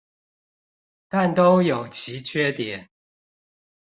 [1.09, 2.89] 但都有其缺點